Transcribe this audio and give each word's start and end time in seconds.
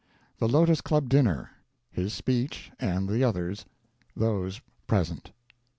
The 0.39 0.47
Lotos 0.47 0.81
Club 0.81 1.09
Dinner 1.09 1.51
His 1.91 2.11
Speech 2.11 2.71
and 2.79 3.07
the 3.07 3.23
Others 3.23 3.65
Those 4.15 4.59
Present. 4.87 5.31